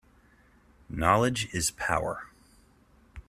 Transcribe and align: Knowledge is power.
Knowledge 0.89 1.47
is 1.53 1.69
power. 1.69 2.25